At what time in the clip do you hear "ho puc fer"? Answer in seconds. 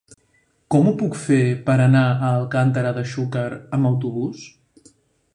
0.91-1.37